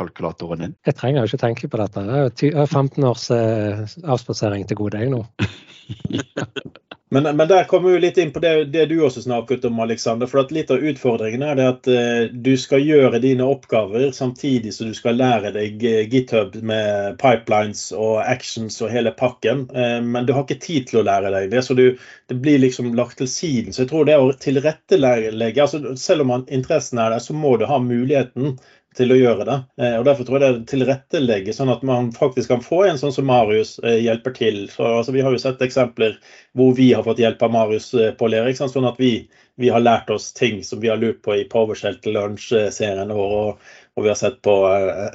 [0.10, 0.76] pensjonskalkulatoren din?
[0.86, 2.02] Jeg trenger jo ikke tenke på dette.
[2.02, 5.26] Jeg har jo ty- jeg har 15 års eh, avspasering til gode, jeg nå.
[7.12, 10.30] Men, men der kommer vi litt inn på det, det du også snakket om, Alexander.
[10.30, 14.92] For litt av utfordringen er det at uh, du skal gjøre dine oppgaver samtidig som
[14.92, 19.66] du skal lære deg eh, GitHub med pipelines og actions og hele pakken.
[19.74, 21.88] Uh, men du har ikke tid til å lære deg det, så du,
[22.30, 23.74] det blir liksom lagt til siden.
[23.74, 27.66] Så jeg tror det å tilrettelegge altså Selv om interessen er der, så må du
[27.66, 28.60] ha muligheten
[29.00, 29.58] til å gjøre det.
[29.82, 33.16] Eh, og Derfor tror jeg det tilrettelegger sånn at man faktisk kan få en sånn
[33.16, 34.64] som Marius eh, hjelper til.
[34.72, 36.18] Så, altså, vi har jo sett eksempler
[36.58, 38.56] hvor vi har fått hjelp av Marius eh, på lære.
[38.60, 39.14] Sånn at vi,
[39.60, 43.36] vi har lært oss ting som vi har lurt på i PowerShell til lunsj-serien vår.
[43.40, 44.54] Og, og vi har sett på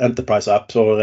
[0.04, 1.00] Enterprise Apps og,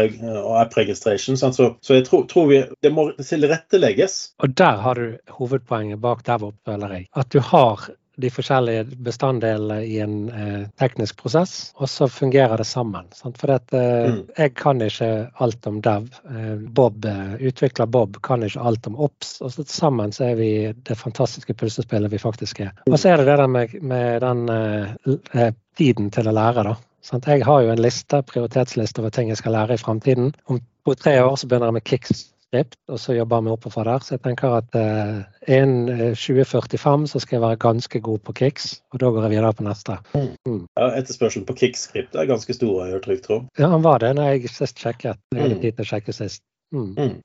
[0.58, 1.38] App Registration.
[1.38, 4.20] Så, så jeg tror, tror vi det må tilrettelegges.
[4.42, 7.10] Og der har du hovedpoenget bak DevOps, føler jeg.
[7.18, 12.66] At du har de forskjellige bestanddelene i en eh, teknisk prosess, og så fungerer det
[12.68, 13.06] sammen.
[13.16, 13.38] Sant?
[13.40, 14.22] For at, eh, Mm.
[14.38, 16.08] jeg kan ikke alt om dev.
[16.28, 19.40] Eh, Bob, eh, utvikler Bob kan ikke alt om Ops.
[19.40, 22.72] Og så sammen så er vi det fantastiske pulsespillet vi faktisk er.
[22.90, 24.94] Og så er det det der med, med den eh,
[25.34, 26.76] eh, tiden til å lære, da.
[27.02, 27.24] Sant?
[27.26, 30.34] Jeg har jo en liste, prioritetsliste over ting jeg skal lære i framtiden.
[30.48, 33.88] Om på tre år så begynner jeg med Kicks skript, og så jobber vi oppover
[33.88, 34.04] der.
[34.04, 38.36] Så jeg tenker at eh, innen eh, 2045 så skal jeg være ganske god på
[38.42, 39.98] Kicks, og da går jeg videre på neste.
[40.12, 43.50] Ja, etterspørselen på Kicks-skript er ganske stor, har jeg hørt rykter om.
[43.58, 45.16] Ja, han var det når jeg sist sjekket.
[45.32, 45.60] Jeg hadde Mm.
[45.62, 46.42] tid til å sjekke sist.
[46.72, 46.94] Mm.
[46.96, 47.20] Mm.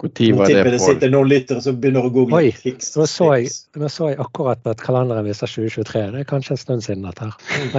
[0.00, 0.70] Når var det, Pål?
[0.72, 2.94] det sitter noen lyttere som begynner å google Oi, Kicks.
[2.96, 6.06] Nå så, jeg, nå så jeg akkurat at kalenderen viser 2023.
[6.14, 7.36] Det er kanskje en stund siden dette her.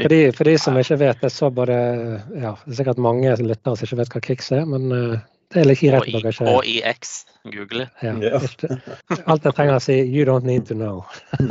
[0.00, 3.36] For, de, for de som ikke vet, jeg så både ja, Det er sikkert mange
[3.44, 4.88] lyttere som ikke vet hva Kicks er, men
[5.54, 7.14] eh, det er litt greit Og, i, IX.
[7.52, 7.86] Google.
[8.00, 8.30] det.
[8.30, 8.40] Ja.
[9.26, 11.02] Alt jeg trenger å si You don't need to know.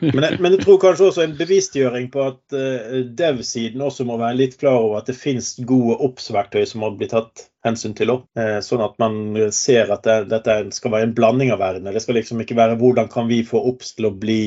[0.00, 4.16] Men jeg, men jeg tror kanskje også en bevisstgjøring på at uh, dev-siden også må
[4.20, 8.08] være litt klar over at det finnes gode oppsverktøy som må bli tatt hensyn til
[8.08, 8.22] òg.
[8.64, 9.16] sånn at man
[9.52, 11.92] ser at det, dette skal være en blanding av verdener.
[11.92, 14.38] Det skal liksom ikke være hvordan kan vi få OBS til å bli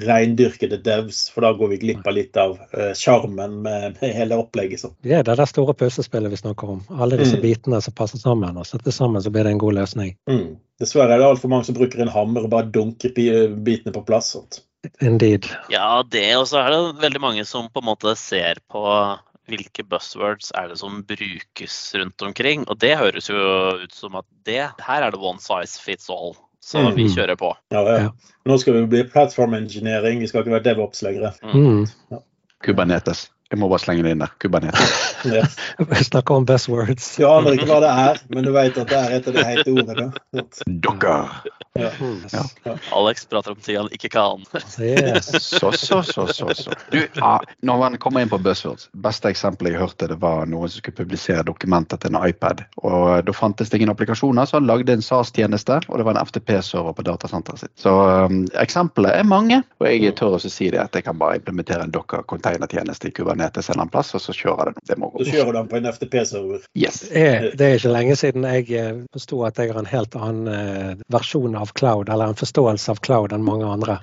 [0.00, 4.38] reindyrkede devs, for da går vi glipp av litt av eh, sjarmen med, med hele
[4.40, 4.80] opplegget.
[4.80, 4.94] Så.
[5.04, 6.80] Det er det store puslespillet vi snakker om.
[6.96, 7.42] Alle disse Mm.
[7.44, 8.56] bitene som passer sammen.
[8.56, 10.14] Og Setter sammen så blir det en god god løsning.
[10.30, 10.54] Mm.
[10.80, 14.32] Dessverre er det altfor mange som bruker en hammer og bare dunker bitene på plass.
[14.34, 14.62] Sånt.
[15.00, 15.46] Indeed.
[15.72, 18.82] Ja, det, og så er det veldig mange som på en måte ser på
[19.48, 22.64] hvilke buzzwords er det som brukes rundt omkring.
[22.72, 23.36] Og det høres jo
[23.82, 26.34] ut som at det, her er det one size fits all.
[26.64, 26.94] Så Mm.
[26.96, 27.50] vi kjører på.
[27.70, 27.96] Ja, ja.
[28.06, 28.10] Ja.
[28.48, 31.36] Nå skal vi bli platform engineering, vi skal ikke være DevOps lenger.
[31.44, 31.84] Mm.
[32.64, 33.28] Kubernetes.
[33.54, 34.32] Jeg må bare slenge det inn der.
[34.42, 35.00] Kubernetes.
[35.24, 35.40] Ja.
[35.78, 37.06] Vi snakker om buzzwords.
[37.16, 39.44] Du aner ikke hva det er, men du vet at det er et av de
[39.48, 40.08] hete ordene.
[40.34, 40.74] Dokker.
[40.84, 41.30] Docker.
[41.74, 42.42] Ja.
[42.64, 42.74] Ja.
[42.92, 44.44] Alex prater om ting han ikke kan.
[44.78, 45.30] Yes.
[45.44, 46.54] Så, så, så, så.
[46.54, 46.72] så.
[46.90, 50.68] Du, ah, når man kommer inn på buzzwords, beste eksempelet jeg hørte, det var noen
[50.68, 52.62] som skulle publisere dokumenter til en iPad.
[52.84, 56.22] og Da fantes det ingen applikasjoner, så han lagde en SAS-tjeneste, og det var en
[56.28, 57.74] FTP-server på datasenteret sitt.
[57.80, 57.96] Så
[58.28, 61.88] um, eksemplene er mange, og jeg tør også si det at jeg kan bare implementere
[61.88, 64.78] en Docker-containertjeneste i Kubernetes en eller annen plass, og så kjører den.
[64.88, 65.24] Det må gå.
[65.24, 66.68] Så kjører den på en FTP-server.
[66.78, 67.00] Yes.
[67.10, 71.02] Det er, ikke lenge siden jeg eh, forsto at jeg har en helt annen eh,
[71.12, 74.00] versjon av cloud, eller en forståelse av cloud enn mange andre.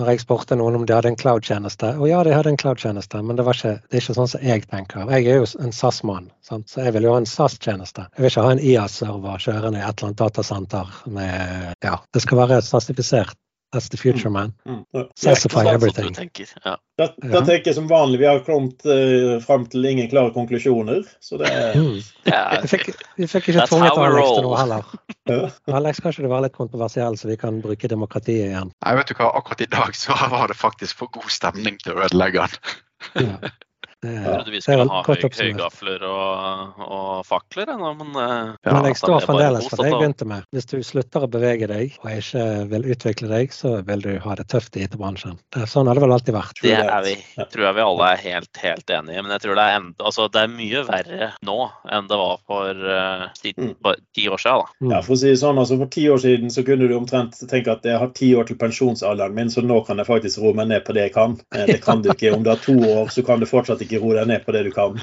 [0.00, 3.20] Når jeg spurte noen om de hadde en cloud-tjeneste, og ja, de hadde en cloud-tjeneste,
[3.20, 5.10] men det, var ikke, det er ikke sånn som jeg tenker.
[5.12, 8.06] Jeg er jo en SAS-mann, så jeg vil jo ha en SAS-tjeneste.
[8.14, 12.24] Jeg vil ikke ha en IA-server kjørende i et eller annet datasenter med Ja, det
[12.24, 13.36] skal være sassifisert.
[13.72, 14.52] That's the future, man.
[14.68, 14.82] Mm.
[14.92, 15.02] Ja.
[15.16, 16.12] Sassify Sånn everything.
[16.12, 16.50] tenker.
[16.64, 16.74] Ja.
[17.00, 21.06] Da, da tenker jeg som vanlig, vi har kommet uh, fram til ingen klare konklusjoner.
[21.24, 22.02] Så det er Mm.
[22.28, 24.84] Ja, Vi fikk, vi fikk ikke That's tvunget how we Alex til noe heller.
[25.32, 25.50] ja.
[25.80, 28.74] Alex, kanskje du var litt kontroversiell, så vi kan bruke demokratiet igjen.
[28.84, 31.96] Nei, vet du hva, akkurat i dag så var det faktisk for god stemning til
[31.96, 33.28] å ødelegge den.
[33.32, 33.38] Ja.
[34.02, 38.88] Jeg trodde vi skulle ha høy, høygafler og, og fakler ennå, men eh, Ja, Men
[38.90, 40.46] jeg står fremdeles for det jeg begynte med.
[40.54, 44.34] Hvis du slutter å bevege deg og ikke vil utvikle deg, så vil du ha
[44.38, 45.38] det tøft i IT-bransjen.
[45.70, 46.62] Sånn har det vel alltid vært.
[46.64, 47.14] Det er vi.
[47.38, 47.46] Ja.
[47.52, 49.22] tror jeg vi alle er helt, helt enige i.
[49.22, 51.58] Men jeg tror det er, en, altså, det er mye verre nå
[51.92, 53.74] enn det var for eh, ti, Mm.
[53.84, 54.62] år siden.
[54.62, 54.66] Da.
[54.80, 54.90] Mm.
[54.94, 57.36] Ja, for å si det sånn, altså For ti år siden så kunne du omtrent
[57.50, 60.56] tenke at jeg har ti år til pensjonsalderen min, så nå kan jeg faktisk roe
[60.56, 61.36] meg ned på det jeg kan.
[61.54, 62.32] Eh, Det kan du ikke.
[62.34, 64.64] Om du har to år, så kan du fortsatt ikke roe deg ned på det
[64.68, 64.98] du kan.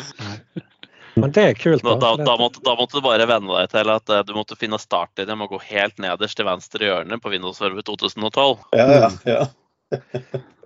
[1.19, 1.84] Men det er kult.
[1.84, 4.58] Da, da, da, måtte, da måtte du bare venne deg til at uh, du måtte
[4.60, 8.69] finne startlinjen med å gå helt nederst til venstre hjørne på Windows Server 2012.
[8.78, 9.41] Ja, ja, ja.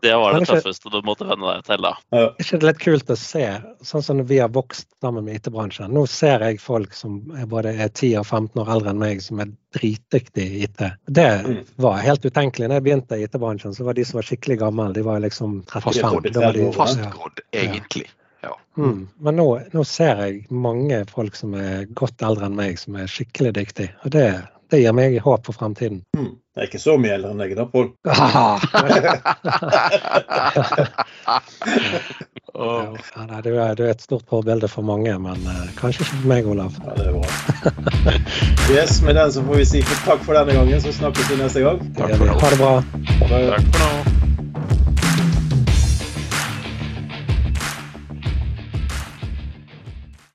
[0.03, 1.93] Det var det tøffeste du måtte venne deg til da.
[2.11, 2.23] ja.
[2.27, 3.43] Er ikke det litt kult å se,
[3.87, 5.93] sånn som vi har vokst sammen med IT-bransjen.
[5.95, 9.21] Nå ser jeg folk som er både er 10 og 15 år eldre enn meg,
[9.23, 10.83] som er dritdyktige i IT.
[11.07, 11.63] Det Mm.
[11.77, 12.67] var helt utenkelig.
[12.67, 15.63] Når jeg begynte i IT-bransjen, så var de som var skikkelig gamle, de var liksom
[15.71, 15.81] 35.
[15.81, 16.33] Fastgrodd.
[16.33, 16.71] Da var de- ja.
[16.71, 18.07] Fastgrodd, egentlig.
[18.43, 18.51] Ja.
[18.77, 19.07] Mm.
[19.19, 23.07] Men nå, nå ser jeg mange folk som er godt eldre enn meg, som er
[23.07, 23.89] skikkelig dyktige.
[24.03, 26.03] Og det, det gir meg håp for fremtiden.
[26.15, 26.33] Hmm.
[26.53, 27.87] Jeg er ikke så mye eldre enn deg, da, Pål.
[32.53, 32.93] Ja,
[33.25, 36.27] nei, du, er, du er et stort forbilde for mange, men uh, kanskje ikke for
[36.29, 36.69] meg, Olav.
[36.85, 37.25] Ja, det er bra.
[38.69, 41.65] Yes, med den så får vi si takk for denne gangen, så snakkes vi neste
[41.65, 41.81] gang.
[41.97, 42.37] Takk for nå.
[42.43, 42.73] Ha det bra.
[43.23, 44.12] Takk for nå.